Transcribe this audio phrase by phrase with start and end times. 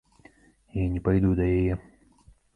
[0.79, 1.79] Я не пайду да яе.